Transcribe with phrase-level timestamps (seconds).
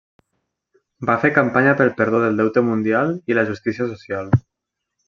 [1.09, 4.35] Va fer campanya pel perdó del deute mundial i la justícia social.